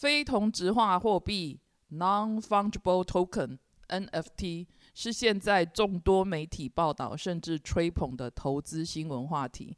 [0.00, 1.60] 非同质化货币
[1.92, 9.76] （Non-fungible token，NFT） 是现在众多媒体报道甚至吹捧的投资新闻话题。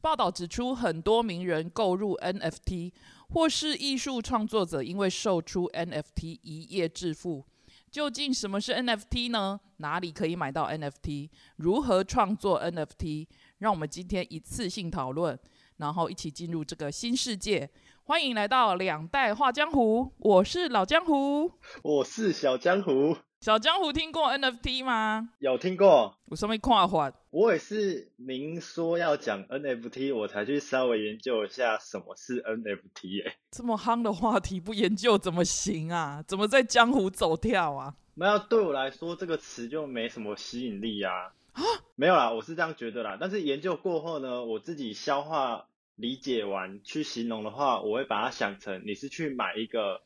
[0.00, 2.92] 报道指出，很多名人购入 NFT，
[3.30, 7.44] 或是艺术创作者因为售出 NFT 一夜致富。
[7.90, 9.58] 究竟什么是 NFT 呢？
[9.78, 11.30] 哪里可以买到 NFT？
[11.56, 13.26] 如何创作 NFT？
[13.58, 15.36] 让我们今天一次性讨论，
[15.76, 17.70] 然后一起进入这个新世界。
[18.04, 21.50] 欢迎来到两代画江湖，我是老江湖，
[21.82, 23.16] 我是小江湖。
[23.40, 25.30] 小江湖听过 NFT 吗？
[25.38, 26.16] 有听过。
[26.26, 33.26] 我上面跨画，我也是您说要讲 NFT，我才去稍微研究一下什么是 NFT。
[33.26, 36.22] 哎，这么夯的话题不研究怎么行啊？
[36.26, 37.94] 怎么在江湖走跳啊？
[38.14, 41.32] 没有，对我来说这个词就没什么吸引力啊。
[41.54, 41.62] 啊，
[41.96, 43.16] 没有啦，我是这样觉得啦。
[43.18, 50.02] 但是研究过后呢，我自己消化理解完去形容的话，我会把它想成你是去买一个。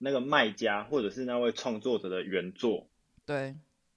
[0.00, 2.86] 那个卖家或者是那位创作者的原作，
[3.26, 3.56] 对，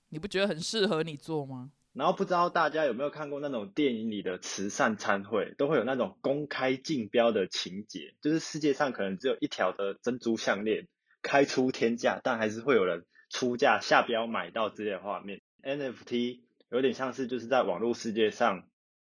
[0.10, 1.70] 你不觉得很适合你做吗？
[1.94, 10.88] 然后不知道大家有没有看过那种电影里的慈善餐会，都会有那种公开竞标的情节，就是世界上可能只有一条的珍珠项链
[11.22, 15.44] 开出天价，但还是会有人出价下标买到之类的画面。
[15.62, 16.40] NFT
[16.72, 18.64] 有点像是就是在网络世界上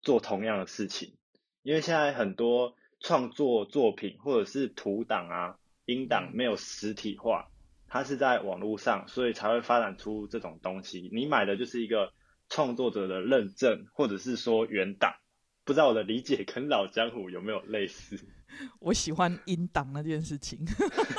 [0.02, 1.14] 做同样的事情，
[1.62, 5.60] 因为现在很多创作作品或者是图档啊。
[5.86, 7.48] 音档没有实体化，
[7.88, 11.10] 它是在网络上，所以才会发展出这种东西。
[11.12, 12.14] 你买的就是一个
[12.48, 15.16] 创作者的认证，或者是说原档。
[15.64, 18.20] 不知道我的理解跟老江湖有没有类似？
[18.82, 20.60] 我喜欢音档那件事情。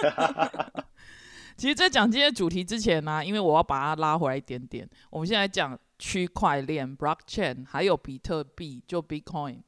[1.58, 9.59] 其实，在讲今天主题之前呢，因为我要把它拉回来一点点，我们现在讲区块链 （blockchain） 还有比特币（就 Bitcoin）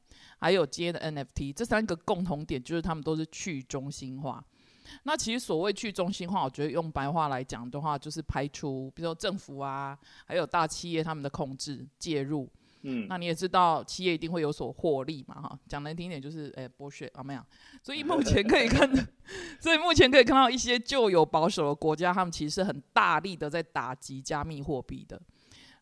[0.41, 4.43] 还有今天的 NFT，这三个共同点就是它们都是去中心化。
[5.05, 9.97] 那其实所谓去中心化，我觉得用白话来讲的话，就是排除，比如说政府啊，
[10.27, 12.51] 还有大企业他们的控制介入。
[12.85, 15.59] 嗯，那你也知道，企业一定会有所获利嘛，哈。
[15.69, 17.41] 讲难听点就是，哎，剥削啊，没有。
[17.81, 18.91] 所以目前可以看，
[19.61, 25.23] 所以目前可以看到一些旧有保守的国家，他们其实很大力的在打击加密货币的。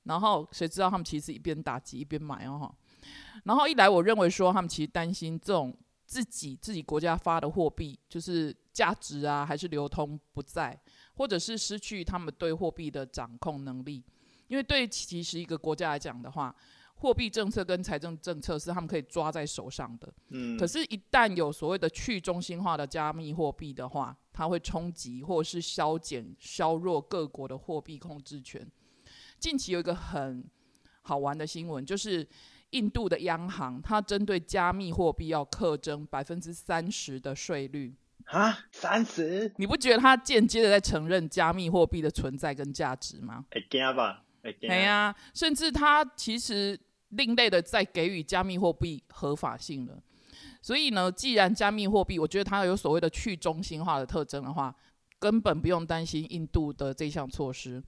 [0.05, 2.75] 然后谁知道他们其实一边打击一边买哦，哈。
[3.45, 8.57] 然后一来，我认为说他们其实担心这种自己自己国家发的货币就是。
[8.73, 10.81] 价值啊，还是流通不在，
[11.17, 14.03] 或者是失去他们对货币的掌控能力。
[14.47, 16.55] 因为对其实一个国家来讲的话，
[16.95, 20.11] 货币政策跟财政政策是他们可以抓在手上的。
[20.29, 20.57] 嗯。
[20.57, 28.67] 可是，一旦有所谓的去中心化的加密货币的话，它会冲击或者是削减、削弱各国的货币控制权。
[29.41, 30.45] 近期有一个很
[31.03, 32.27] 好玩的新闻，就是
[32.71, 37.95] 印度的央行，它针对加密货币要课征百分之三十的税率。
[38.27, 39.53] 啊，三十？
[39.57, 43.45] 你不觉得它间接的在承认加密货币的存在跟价值吗？
[43.51, 44.23] 会惊吧？
[44.43, 44.69] 会惊。
[44.69, 50.01] 对呀，甚至它其实另类的在给予加密货币合法性了。
[50.63, 54.73] 所以呢，既然加密货币，我觉得它有所谓的去中心化的特征的话，
[55.19, 57.83] 根本不用担心印度的这项措施。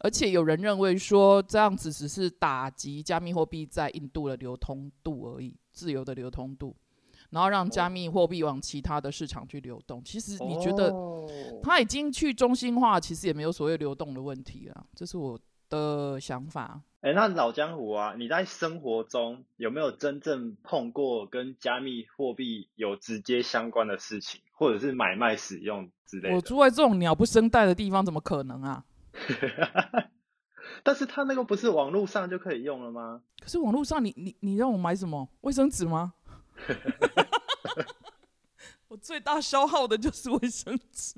[0.00, 6.76] 而且有人认为说，这样子只是打击加密货币在印度的流通度而已，自由的流通度。
[7.30, 10.90] 然后让加密货币往其他的市场去流动，其实你觉得
[11.62, 16.80] 它已经去中心化，其实也没有所谓流动的问题了，这是我的想法。
[17.02, 26.34] 哎，那老江湖啊，你在生活中有没有真正碰过跟加密货币有直接相关的事情，或者是买卖使用之类的？
[26.34, 28.82] 我住在这种鸟不生蛋的地方，怎么可能啊？
[30.84, 33.22] 但是他那个不是网络上就可以用了吗？
[33.40, 36.14] 可是网络上，你你你让我买什么卫生纸吗？
[38.88, 41.14] 我最大消耗的就是卫生纸。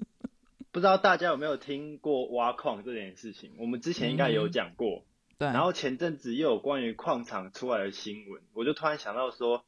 [0.73, 3.53] 不知道大家有没有听过挖矿这件事情？
[3.59, 5.05] 我们之前应该有讲过。
[5.39, 5.49] 对。
[5.49, 9.65] 然后前阵子又有关于矿场出来的新闻，我就突然想到说，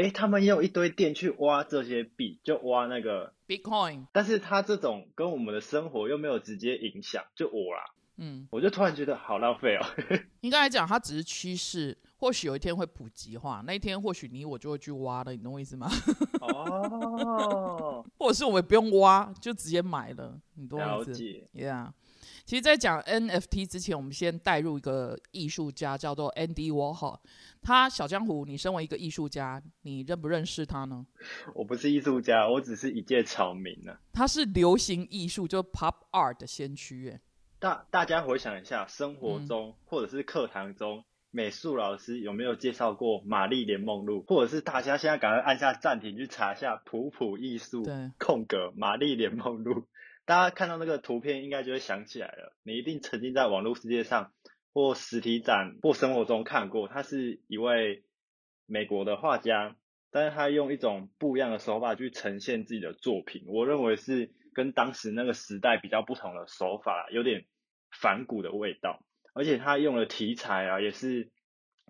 [0.00, 4.06] 哎，他们也有一堆店去挖这些币，就挖那个 Bitcoin。
[4.12, 7.84] 但是他这种跟我们的生活又没有直接影响，就我啦。
[8.16, 8.46] 嗯。
[8.50, 9.84] 我就突然觉得好浪费哦。
[10.42, 11.98] 应该来讲，它只是趋势。
[12.20, 15.88] 或许有一天会普及化，那一天或许你我就会去挖了，你懂我意思吗？
[16.40, 21.12] 哦， 或者是我们不用挖，就直接买了，你懂我意思
[21.54, 21.90] ？Yeah，
[22.48, 27.18] 其实，在讲 NFT 之前，我们先带入一个艺术家，叫做 Andy Warhol。
[27.60, 31.04] 他小江湖，你身为一个艺术家，你认不认识他呢？
[31.54, 33.98] 我不是艺术家，我只是一介草民呢。
[34.14, 37.10] 他是流行艺术，就 Pop Art 的先驱。
[37.10, 37.20] 哎，
[37.58, 41.04] 大大家回想一下，生活中或者是课堂中。
[41.30, 47.84] 美术老师有没有介绍过玛丽莲梦露，或者是大家现在赶快按下暂停去查一下普普艺术，
[48.18, 49.84] 空格玛丽莲梦露，
[50.28, 52.54] 大家看到那个图片应该就会想起来了。
[52.62, 54.30] 你一定曾经在网络世界上
[54.74, 58.04] 或实体展或生活中看过，他是一位
[58.66, 59.74] 美国的画家，
[60.10, 67.46] 但是他用一种不一样的手法去呈现自己的作品，我认为是跟当时那个时代比较不同的手法，有点
[67.90, 69.02] 反骨的味道。
[69.32, 71.30] 而且他用的题材啊，也是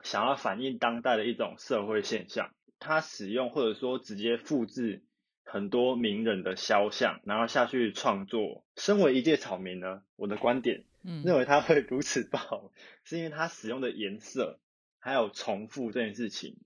[0.05, 2.55] 想要反映当代的一种社会现象。
[2.79, 5.03] 他使用或者说直接复制
[5.51, 8.65] 很多名人的肖像，然后下去创作。
[8.77, 12.71] 身为一介草民呢，我的观点嗯，认为他会如此爆红，
[13.03, 14.61] 是因为他使用的颜色
[14.99, 16.57] 还有重复这件事情，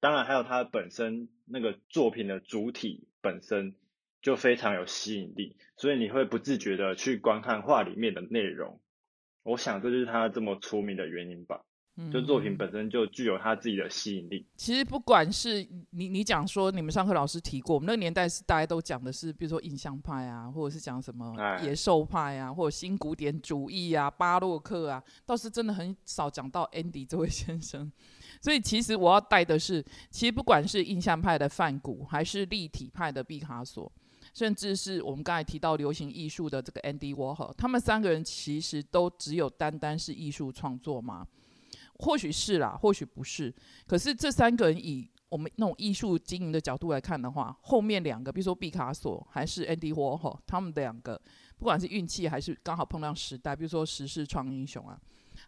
[0.00, 3.76] 当然还有他本身那个作品的主体本身
[4.22, 8.80] 就非常有吸引力，所以你会不自觉的去观看画里面的内容。
[9.44, 11.75] 我想这就是他这么出名的原因吧，嗯
[12.12, 14.44] 就作品本身就具有它自己的吸引力。
[14.56, 27.90] 其实不管是你你讲说你们上课老师提过，我们那个年代是大家都讲的是，比如说印象派啊，或者是讲什么哎野兽派啊，或者新古典主义啊、巴洛克啊，倒是真的很少讲到 Andy 这位先生。
[28.42, 33.90] 所以其实我要带的是，其实不管是印象派的梵谷，还是立体派的毕卡索，
[34.34, 41.26] 甚至是我们刚才提到流行艺术的这个 Andy Warhol，他们三个人其实都只有单单是艺术创作吗？
[41.98, 43.54] 或许是啦，或许不是。
[43.86, 51.20] 可是这三个人以我们那种艺术经营的角度来看的话，后面两个，比如说毕卡索还是 Andy Warhol，他们两个
[51.58, 54.98] 不管是运气还是刚好碰到时代，比如说时势创英雄啊，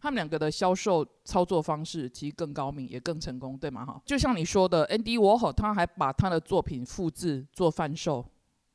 [0.00, 3.87] 他们两个的销售操作方式其实更高明，也更成功，对吗？
[3.87, 8.27] 哈，就像你说的，Andy Warhol 他还把他的作品复制做贩售。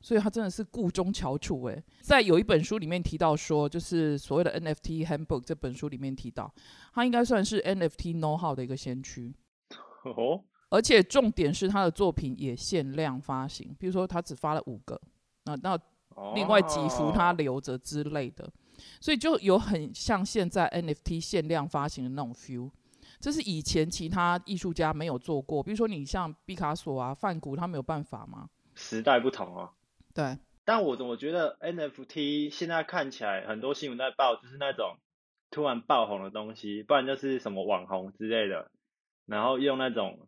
[0.03, 6.53] 所以他真的是顾中翘楚诶，在有一本书里面提到说，就是所谓的 NFT Handbook 这本书里面提到，
[6.93, 9.33] 他应该算是 NFT know how 的一个先驱。
[10.03, 15.01] 哦，而且重点是他的作品也限量发行，比如说他只发了五个，
[15.45, 15.79] 那那
[16.35, 18.51] 另外几幅他哦留着之类的，
[18.99, 22.69] 所以就有很像现在 NFT 限量发行的那种 feel。
[23.21, 28.49] 这是以前其他艺术家没有做过，比如说你像毕卡索啊、梵谷，他没有办法吗？
[28.75, 29.69] 时代不同哦。
[30.13, 34.97] 对，但我怎么觉得 NFT 现在看起来很多新闻在报，就是那种
[35.49, 38.71] 突然爆红的东西，不然就是什么网红之类的，
[39.25, 40.27] 然后用那种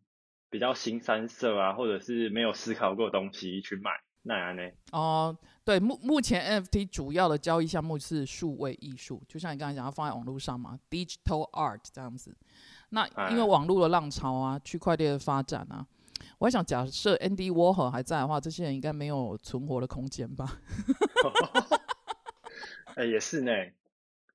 [0.49, 3.91] 比较新三色啊，或者是没有思考过的东西去卖，
[4.21, 4.63] 那样呢？
[4.91, 12.35] 哦、对，目目前 NFT 主要的交易项目是数位艺术，就像你刚才讲，要放在网络上嘛，digital art 这样子。
[12.89, 15.85] 那因为哎网络的浪潮啊，区块链的发展啊，
[16.39, 20.59] 我还想假设 Andy Warhol 还在的话，这些人应该没有存活的空间吧？
[22.95, 23.51] 哎、也是呢，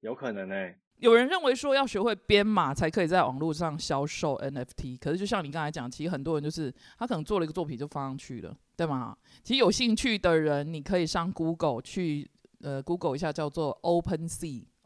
[0.00, 0.54] 有可能呢。
[0.96, 9.16] 有人认为说要学会编码才可以在网络上销售 NFT，可是就像你刚才讲，其实很多人就是他可能做了一个作品就放上去了，对吗？
[9.42, 12.30] 其实有兴趣的人，你可以上 Google 去
[12.60, 13.70] 呃 Google 一下叫做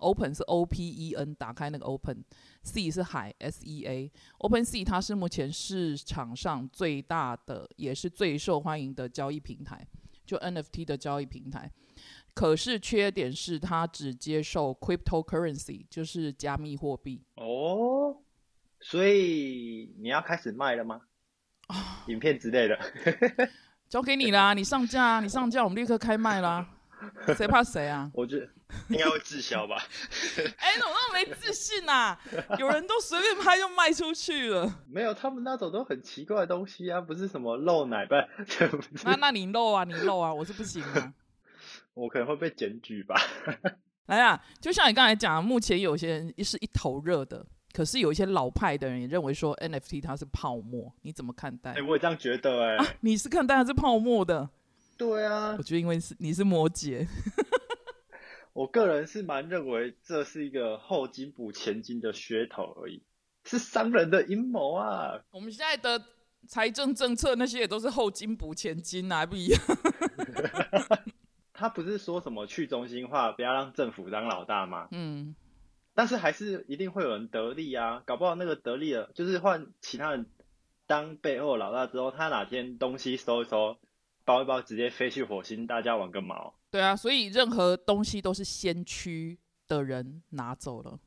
[0.05, 9.87] Open 是 O P E N，打开那个 Open，Sea 是海 S E A，Open Sea 它是目前市场上最大的也是最受欢迎的交易平台，
[10.27, 11.71] 就 NFT 的交易平台。
[12.35, 17.23] 可是缺点是它只接受 cryptocurrency，就是加密货币。
[17.37, 18.17] 哦，
[18.81, 21.01] 所以你要开始卖了吗？
[22.09, 22.79] 影片之类的。
[23.89, 26.74] 交给你啦，你上架啊，你上架，我们立刻开卖啦，
[27.37, 28.11] 谁怕谁啊？
[28.15, 28.49] 我觉得
[28.89, 29.77] 应该会滞销吧。
[30.59, 32.19] 哎、怎么那么没自信啊？
[32.59, 38.15] 有人都随便拍就卖出去了，没有，他们那种都很奇怪的东西啊，不是什么漏奶，不
[38.47, 38.71] 是，
[39.05, 41.15] 那那你漏啊，你漏啊，我是不行啊。
[41.95, 43.15] 我可能会被检举吧。
[44.07, 51.83] 来啊，就像你刚才讲的，目前有些人是一头热的，可是有一些老派的人也认为说 NFT 它是泡沫，你怎么看待哎、？
[51.83, 54.51] 我也这样觉得哎、啊，你是看待它是泡沫的？
[54.97, 57.07] 对啊我，觉得因为是你是摩羯，
[58.53, 63.03] 我个人是蛮认为这是一个后金补前金的噱头而已，
[63.45, 65.21] 是商人的阴谋啊。
[65.31, 66.05] 我们现在的
[66.47, 69.61] 财政政策那些也都是后金补前金啊，还不一样。
[71.57, 74.89] 他不是说什么去中心化，不要让政府当老大吗？
[74.91, 75.35] 嗯，
[75.95, 80.27] 但是还是一定会有人得利啊，搞不好那个得利了，就是换其他人
[80.87, 83.79] 当背后老大之后，他哪天东西收一收，
[84.25, 86.55] 包一包，直接飞去火星，大家玩个毛。
[86.71, 89.39] 对啊，所以任何东西都是先驱
[89.69, 90.99] 的人拿走了，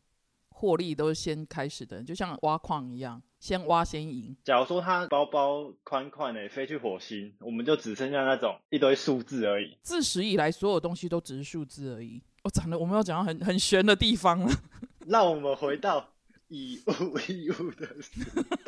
[0.50, 4.36] 获利都是先开始的人，就像挖矿一样，先挖先赢。
[4.44, 9.78] 假如说他包包宽宽的飞去火星，我们就只剩下那种一堆数字而已。
[9.82, 12.22] 自始以来，所有东西都只是数字而已。
[12.44, 14.50] 我讲的我们要讲到很很玄的地方了。
[15.08, 16.14] 让我们回到
[16.50, 18.24] 以物易物的时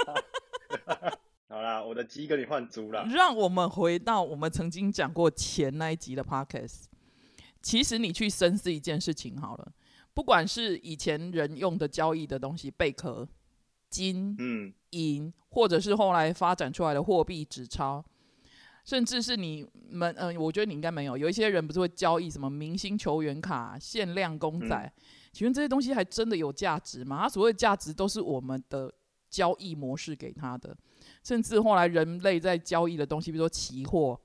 [0.06, 1.10] 代。
[1.70, 3.06] 好啦，我的鸡跟你换猪了。
[3.06, 6.86] 让我们回到我们曾经讲过前那一集的 podcast。
[7.62, 9.72] 其实你去深思一件事情好了，
[10.16, 13.28] 不管是以前人用的交易的东西，贝壳、
[13.88, 18.04] 金、嗯，银，或者是后来发展出来的货币、纸钞，
[18.84, 21.16] 甚至是你们，嗯、我觉得你应该没有。
[21.16, 24.94] 有一些人不是会交易什么明星球员卡、限量公仔，
[25.32, 27.24] 请问这些东西还真的有价值吗？
[27.24, 28.92] 它所谓的价值都是我们的
[29.30, 30.76] 交易模式给它的，
[31.30, 34.20] 甚至后来人类在交易的东西，比如说期货、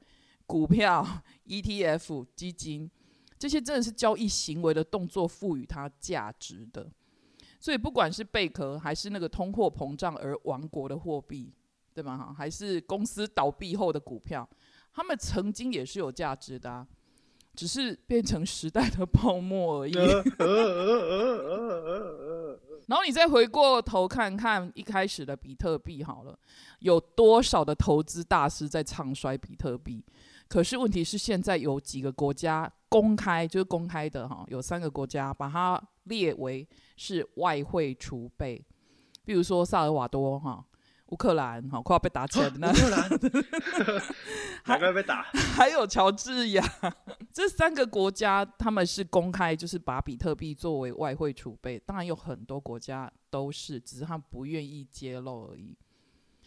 [0.46, 1.06] 股票、
[1.46, 2.90] ETF、基金，
[3.38, 6.90] 这些真的是交易行为的动作赋予它价值的。
[7.61, 11.52] 所以不管是贝壳，还是那个通货膨胀而亡国的货币，
[11.92, 12.16] 对吧？
[12.16, 14.49] 哈，还是公司倒闭后的股票，
[14.90, 16.87] 他们曾经也是有价值的、
[17.54, 19.92] 只是变成时代的泡沫而已。
[22.87, 26.38] 然后你再回过头看看一开始的比特币好了，
[26.80, 30.04] 有多少的投资大师在唱衰比特币？
[30.46, 38.62] 可是问题是，现在有几个国家公开，就是公开的哈，有三个国家把它列为是外汇储备，
[39.25, 40.64] 比如说萨尔瓦多哈、
[41.14, 43.09] 乌克兰哈，快要被打起来的 那乌克兰，
[44.66, 45.23] 难怪被打。
[45.54, 46.64] 还有乔治亚，
[47.33, 51.78] 这三个国家他们是公开，就是把比特币作为外汇储备。
[51.78, 55.76] 当然有很多国家都是，只是他们不愿意揭露而已。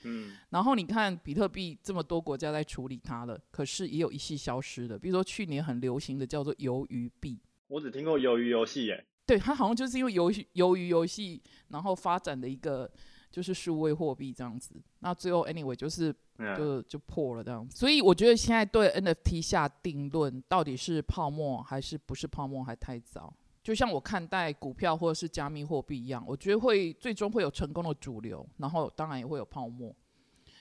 [0.03, 7.39] 嗯，然后你看比特币这么多国家在处理它了，可是也有一系消失的，比如说去年很流行的叫做鱿鱼币。
[7.69, 9.05] 我只听过鱿鱼游戏耶。
[9.25, 12.89] 对，它好像就是因为鱿鱼鱿鱼游戏，然后发展的一个
[13.37, 14.81] 就是数位货币这样子。
[14.97, 17.77] 那最后 anyway 就是嗯，就就破了这样子。
[17.77, 23.31] 所以我觉得现在对 NFT 下定论到底是泡沫还是不是泡沫还太早。
[23.61, 29.95] 就像我看待股票或者是加密货币一样，我觉得会最终会有成功的主流，然后当然也会有泡沫。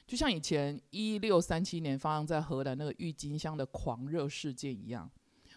[0.06, 5.10] 就像以前一六三七年发生在荷兰那个郁金香的狂热事件一样，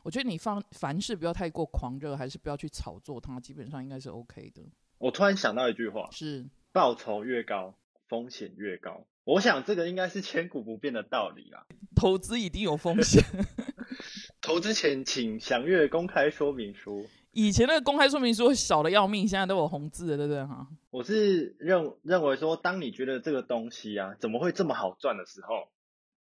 [0.03, 4.63] 我觉得你放凡事不要太过狂热，还是不要去炒作它，基本上应该是 OK 的。
[4.99, 6.45] 我突然想到一句话：是，
[6.79, 7.75] 报酬越高，
[8.07, 9.05] 风险越高。
[9.25, 11.65] 我想这个应该是千古不变的道理啦。
[11.93, 13.21] 投资一定有风险。
[14.41, 17.05] 投资前请详阅公开说明书。
[17.33, 20.67] 以前那个公开说明书小的要命，现在都有红字的，对不对哈？
[20.89, 25.67] 我是认认为说，当你觉得这个东西啊怎么会这么好赚的时候，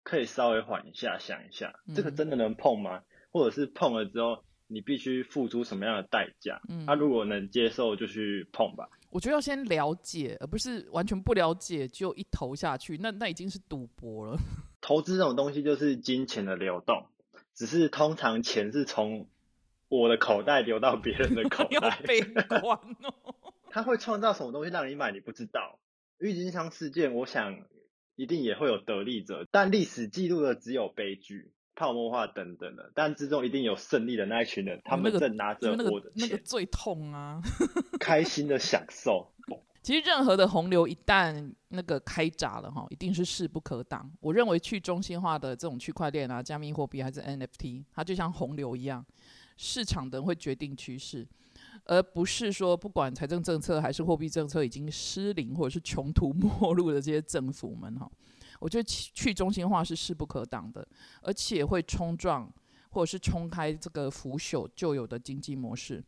[0.03, 3.01] 可以稍微缓一下，想一下，这个嗯真的能碰吗？
[3.31, 6.61] 或者是碰了之后，你必须付出什么样的代价？
[6.69, 8.89] 嗯他、如果能接受，就去碰吧。
[9.11, 14.37] 我觉得要先了解，而不是完全不了解就一投下去，那那已经是赌博了。
[14.81, 17.07] 投资这种东西就是金钱的流动，
[17.55, 19.29] 只是通常钱是从
[19.89, 22.01] 我的口袋流到别人的口 袋。
[22.05, 23.15] 悲观哦。
[23.71, 25.79] 他会创造什么东西让你买，你不知道。
[26.19, 27.65] 郁金香事件，我想
[28.15, 37.41] 一定也会有得利者，但历史记录的只有悲剧、泡沫化等等的，但之中一定有胜利的那一群人，他那个们正拿着我的个那个钱，最痛啊！
[37.99, 39.31] 开心的享受。
[39.83, 44.11] 其实任何的洪流一旦那个开闸了哈，一定是势不可挡。
[44.21, 49.05] 我认为去中心化的这种区块链啊、加密货币还是 NFT，它就像洪流一样，
[49.59, 51.27] 市场的人会决定趋势，
[51.85, 58.11] 而不是说不管财政政策还是货币政策已经失灵或者是穷途 末路的这些政府们哈，
[58.65, 60.89] 我觉得去去中心化是势不可挡的，
[61.21, 62.51] 而且会冲撞
[62.89, 66.03] 或者是冲开这个腐朽旧有的经济模式。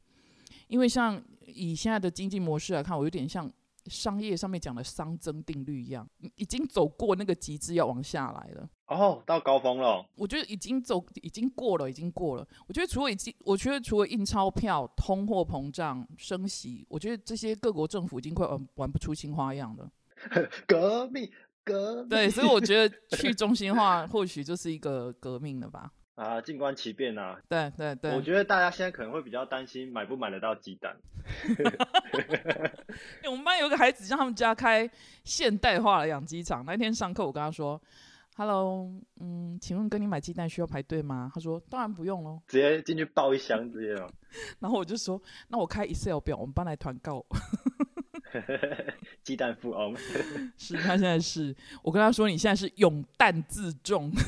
[0.66, 3.52] 因为像以现在的经济模式来看，我有点像
[3.84, 8.66] 商业上面讲的熵增定律一样，已经走过那个极致要往下来了。
[8.86, 12.48] 哦，到高峰了，我觉得已经走，已经过了，已经过了。
[12.66, 19.90] 我觉得除了已经，我觉得除了印钞票、通货膨胀、升息，我觉得这些各国政府已经快玩玩不出新花样了。
[20.66, 21.30] 革命，
[21.66, 22.08] 革命。
[22.08, 25.90] 对，所以我觉得 去中心化或许就是一个革命了吧。
[26.14, 27.38] 啊，静观其变啊。
[27.46, 30.96] 对对对，我觉得大家现在可能会比较担心买不买得到鸡蛋。
[33.22, 34.88] 欸我们班有个孩子让他们家开
[35.24, 36.64] 现代化的养鸡场。
[36.64, 37.78] 那天上课，我跟他说
[38.36, 38.88] ：“Hello，
[39.20, 42.40] 嗯，请问跟你买鸡蛋需要排队吗？”他说：“当然不用喽。
[42.46, 44.10] 直接进去抱一箱直接哦。”
[44.60, 47.26] 然后我就说：“那我开 Excel 表，我们班来团购。
[49.22, 49.96] 鸡蛋富翁。
[50.58, 54.10] 是他现在是我跟他说：“你现在是永蛋自重。”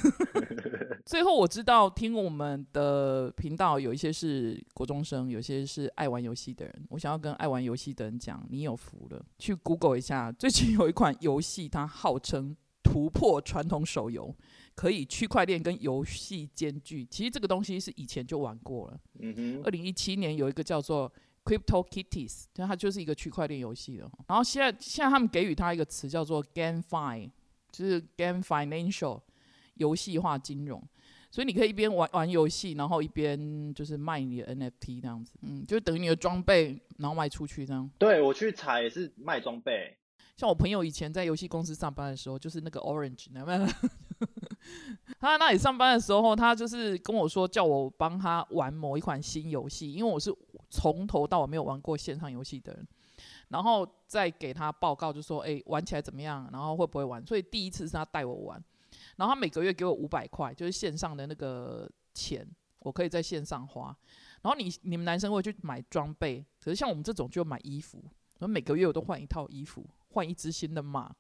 [1.05, 6.87] 最后我知道听我们的频道有一些是国中生，有些是爱玩游戏的人。
[6.91, 9.25] 我想要跟爱玩游戏的人讲，你有福了。
[9.38, 14.35] 去 Google 一下，最近有一款游戏，它号称突破传统手游，
[14.75, 17.07] 可以区块链跟游戏兼具。
[17.07, 19.00] 其实这个东西是以前就玩过了。
[19.21, 21.11] 嗯哼二，零一七年有一个叫做
[21.49, 24.11] Crypto Kitties，就它就是一个区块链游戏的。
[24.26, 27.31] 然后现在现在他们给予它一个词叫做 GameFi，
[27.73, 29.21] 就是 Game Financial，
[29.75, 30.83] 游戏化金融。
[31.31, 37.88] 所以你可以一边玩玩游戏，然后一边就是卖你的 NFT 这样子，嗯，就等于你的装备，然后卖出去这样。
[37.99, 39.95] 对我去采也是卖装备，
[40.37, 43.61] 像我朋友以前在游戏公司上班的时候，就是那个 Orange，那边
[45.21, 50.35] 他在那里上班的时候，他就是跟我说叫我帮他玩某一款新游戏，因为我是
[50.68, 52.87] 从头到尾没有玩过线上游戏的人，
[53.48, 58.62] 然后再给他报告，就说哎玩起来怎么样，然后会不会玩，所以第一次是他带我玩。
[59.16, 62.46] 然后他每个月给我五百块，就是线上的那个钱，
[62.80, 63.94] 我可以在线上花。
[64.42, 67.98] 然后你你们男生会去买装备，可是像我们这种就买衣服，
[68.38, 71.14] 然后每个月我都换一套衣服，换一只新的马。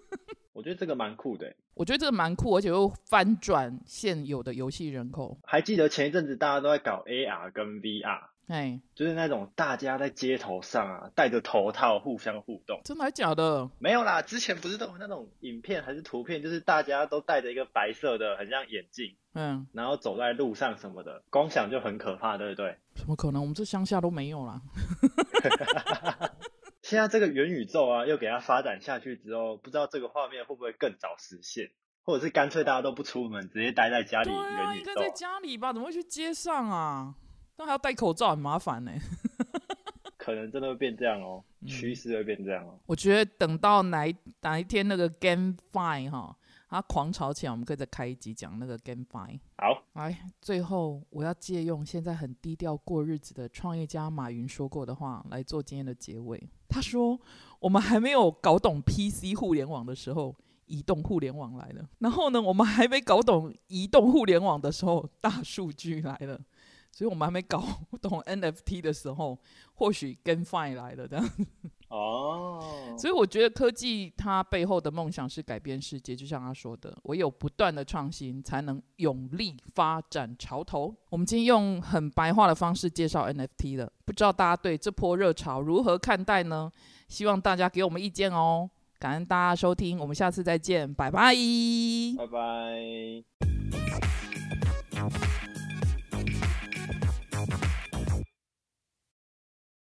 [0.52, 5.38] 我觉得这个蛮酷的，我觉得这个蛮酷，而且又翻转现有的游戏人口。
[5.44, 8.28] 还记得前一阵子大家都在搞 AR 跟 VR。
[8.48, 13.68] 哎，就是那种大家在街头上啊，戴着头套互相互动，真的还假的？
[13.78, 22.78] 没有啦，之前不是都有那种影片还是图片，就是大家都戴着一个白色的，很像眼镜，嗯，然后走在路上什么的，光想就很可怕，对不对？
[22.94, 23.42] 怎么可能？
[23.42, 24.62] 我们这乡下都没有啦。
[26.82, 31.72] 现在这个元宇宙啊，又给它发展下去之后，不知道这个画面会不会更早实现，
[32.04, 34.90] 或者是干脆大家都不出门，直接待在家里元宇宙？
[34.92, 35.72] 应该在家里吧？
[35.72, 37.16] 怎么会去街上啊？
[37.58, 38.92] 那还要戴口罩，很麻烦呢。
[40.18, 42.76] 可能真的会变这样哦，趋势会变这样哦。
[42.86, 46.36] 我觉得等到哪哪一天那个 GameFi 哈，
[46.68, 49.38] 它狂潮起来，我们可以再开一集讲那个 GameFi。
[49.58, 56.42] 好，来，最后我要借用现在很低调过日子的创业家马云说过的话来做今天的结尾。
[56.68, 57.16] 他说
[57.60, 60.34] ：“我们还没有搞懂 PC 互联网的时候，
[60.64, 61.88] 移动互联网来了。
[62.00, 66.40] 然后呢，我们还没搞懂移动互联网的时候，大数据来了。”
[66.96, 67.62] 所以我们还没搞
[68.00, 69.38] 懂 NFT 的时候，
[69.74, 71.30] 或许跟 Fine 来了这样。
[71.90, 72.96] 哦。
[72.96, 80.96] 所以我觉得科技它背后的梦想是改变世界，就像他说的，唯有不断的创新，才能勇立发展潮头。
[81.10, 86.72] 我们今天用很白话的方式介绍 NFT 了，不知道大家对这波热潮如何看待呢？
[87.08, 88.70] 希望大家给我们意见哦。
[88.98, 91.34] 感恩大家收听，我们下次再见，拜拜。
[92.16, 93.55] 拜拜。